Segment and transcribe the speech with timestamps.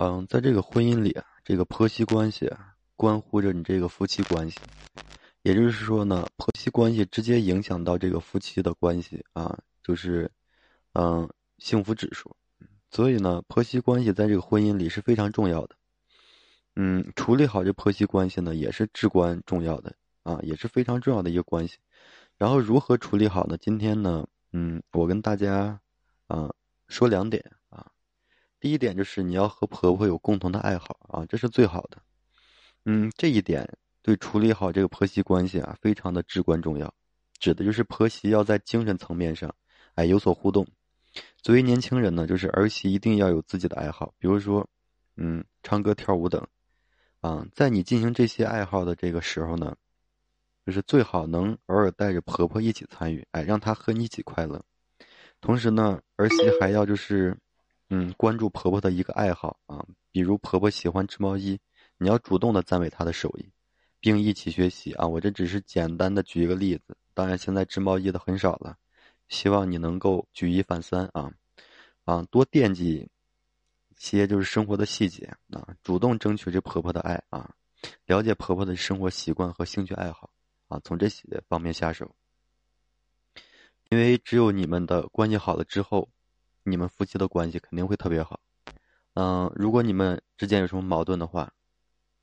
[0.00, 4.56] 嗯，在这个婚姻里啊，这个婆媳关系啊，关乎着你这个夫妻关系，
[5.42, 10.30] 也就是说呢，婆媳关系直接影响到这个夫妻的关系啊，就是
[10.92, 12.30] 嗯幸福指数。
[12.92, 15.74] 所以呢，婆媳关系在这个婚姻里是非常重要的。
[16.76, 19.92] 嗯，处理好这婆媳关系呢，也是至关重要的
[20.22, 21.78] 啊，也是非常重要的一个关系。
[22.36, 23.58] 然后如何处理好呢？
[23.58, 25.80] 今天呢，嗯，我跟大家
[26.28, 26.54] 啊
[26.86, 27.57] 说两点。
[28.60, 31.98] 第一点就是你要和婆婆有共同的爱好啊，这是最好的。
[32.84, 36.92] 嗯，这一点对处理好这个婆媳关系啊，非常的至关重要。
[37.38, 39.54] 指的就是婆媳要在精神层面上，
[39.94, 40.66] 哎，有所互动。
[41.40, 44.68] 作为年轻人呢，就是儿媳一定要有自己的爱好，比如说，
[45.16, 46.44] 嗯，唱歌、跳舞等。
[47.20, 49.76] 啊，在你进行这些爱好的这个时候呢，
[50.66, 54.64] 就是最好能偶尔带着婆婆一起参与，哎，让她和你一起快乐。
[55.40, 57.36] 同时呢，儿媳还要就是。
[57.90, 61.58] 嗯，关注婆婆的一个爱好啊，比如婆婆喜欢织毛衣，
[61.96, 63.48] 你要主动的赞美她的手艺，
[63.98, 65.06] 并一起学习啊。
[65.06, 68.76] 我这只是简单的举一个例子，当然现在织毛衣的很少了，
[69.28, 71.32] 希望你能够举一反三啊，
[72.04, 73.08] 啊，多惦记
[73.96, 77.54] 些就是生活的细节啊，主动争取这婆婆的爱啊，
[78.04, 80.28] 了解婆婆的生活习惯和兴趣爱好
[80.68, 82.14] 啊，从这些方面下手，
[83.88, 86.10] 因为只有你们的关系好了之后。
[86.70, 88.38] 你们夫妻的关系肯定会特别好，
[89.14, 91.52] 嗯，如果你们之间有什么矛盾的话，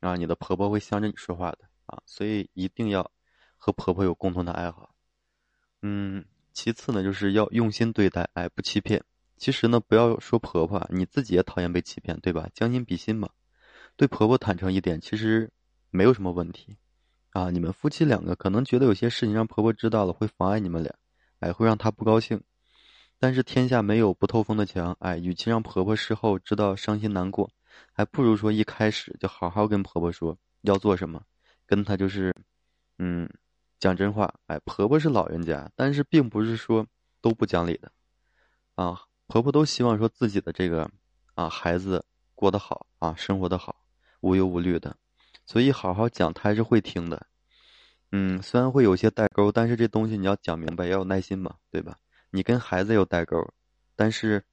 [0.00, 3.10] 啊，你的婆婆会向着你说话的啊，所以一定要
[3.56, 4.94] 和婆婆有共同的爱好，
[5.82, 9.04] 嗯，其次呢，就是要用心对待，哎，不欺骗。
[9.36, 12.48] 其实呢，不要说婆婆，你自己也讨厌被欺骗，对吧？
[12.52, 13.30] 将心比心嘛，
[13.96, 15.50] 对婆婆坦诚一点，其实
[15.90, 16.76] 没有什么问题，
[17.30, 20.94] 啊，你们夫妻两个可能觉得有些事情让婆婆知道了会妨碍你们俩，
[21.38, 22.42] 哎，会让她不高兴。
[23.22, 27.50] 但是天下没有不透风的墙，哎，与其让婆婆事后知道伤心难过，
[27.92, 31.22] 还不如说一开始就好好跟婆婆说要做什么，
[31.66, 32.34] 跟她就是，
[32.98, 33.28] 嗯，
[33.78, 36.86] 讲真话，哎，婆婆是老人家，但是并不是说
[37.20, 37.92] 都不讲理的，
[38.74, 40.90] 啊，婆婆都希望说自己的这个
[41.34, 42.02] 啊孩子
[42.34, 43.84] 过得好啊，生活的好，
[44.22, 44.96] 无忧无虑的，
[45.44, 47.26] 所以好好讲，她还是会听的，
[48.12, 51.98] 嗯，虽然会有些代沟，但是这东西你要讲明白，要有耐心嘛，对吧？
[52.30, 53.36] 你跟孩子有代沟，
[53.96, 54.44] 但是，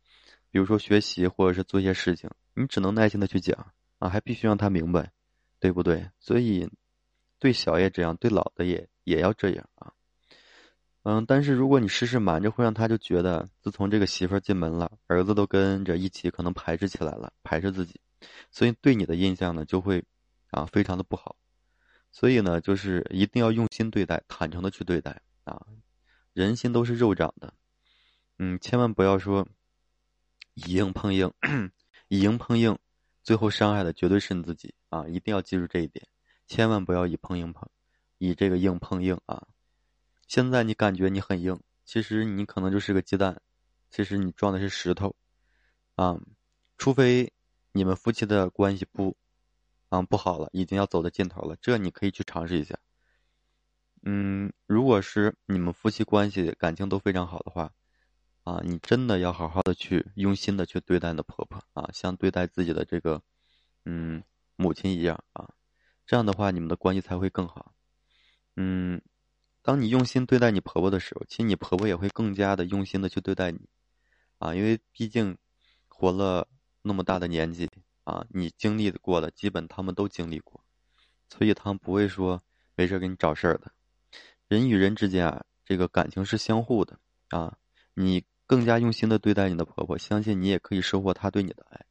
[0.49, 5.11] 比如说学习或者是做一些事情，你只能耐心的去讲啊，还必须让他明白，
[5.59, 6.09] 对不对？
[6.19, 6.69] 所以，
[7.39, 9.93] 对小也这样，对老的也也要这样啊。
[11.03, 18.01] 嗯，但是如果你事事瞒着，会让他就觉得，自从这个媳妇进门了，儿子都跟着一起可能排斥起来了，排斥自己，
[18.51, 20.03] 所以对你的印象呢就会
[20.49, 21.37] 啊非常的不好。
[22.11, 25.61] 所以呢，就是一定要用心对待，坦诚的去对待啊，
[26.33, 27.53] 人心都是肉长的。
[28.39, 29.47] 嗯，千万不要说
[30.53, 31.33] 以硬碰硬，
[32.07, 32.77] 以硬碰硬，
[33.23, 35.07] 最后伤害的绝对是你自己啊！
[35.07, 36.07] 一定要记住这一点，
[36.45, 37.67] 千万不要以碰硬碰，
[38.19, 39.47] 以这个硬碰硬啊！
[40.27, 43.41] 现在你感觉你很硬，其实你可能就是个鸡蛋，
[43.89, 45.15] 其实你撞的是石头
[45.95, 46.19] 啊！
[46.77, 47.33] 除非
[47.71, 49.17] 你们夫妻的关系不
[49.89, 52.77] 啊不好了，已经要走到尽头了，这你可以去尝试一下。
[54.03, 57.73] 嗯，如果是你们夫妻关系感情都非常好的话。
[58.47, 63.21] 啊，你真的要好好的去用心的去对待你的婆婆啊，像对待自己的这个，
[63.83, 64.23] 嗯，
[64.55, 65.49] 母亲一样啊，
[66.05, 67.73] 这样的话你们的关系才会更好。
[68.55, 69.01] 嗯，
[69.61, 73.67] 当你用心对待你婆婆的时候，其实你婆婆也会更加的用心的去对待你，
[74.37, 75.37] 啊，因为毕竟
[75.89, 76.47] 活了
[76.83, 77.69] 那么大的年纪
[78.05, 80.63] 啊，你经历过的基本他们都经历过，
[81.27, 82.41] 所以他们不会说
[82.75, 83.73] 没事给你找事儿的。
[84.47, 86.97] 人与人之间啊，这个感情是相互的
[87.27, 87.57] 啊，
[87.93, 88.23] 你。
[88.47, 91.85] 更加用心的对待你的婆婆，相信你也可以收获她对你的爱。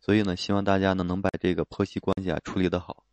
[0.00, 3.04] 所以呢，希望大家呢能把这个婆媳关系啊处理的好。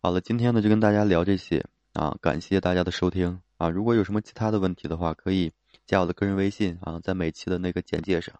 [0.00, 1.64] 好了，今天呢就跟大家聊这些
[1.94, 3.68] 啊，感谢大家的收听啊。
[3.70, 5.50] 如果有什么其他的问题的话，可以
[5.86, 8.38] 加我的个人微信啊，在每期的那个简介上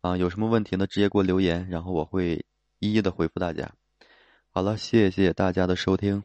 [0.00, 2.44] 啊，有什么问题呢，直接给我留言，然后我会
[2.78, 3.70] 一一的回复大家。
[4.50, 6.24] 好了，谢谢大家的收听。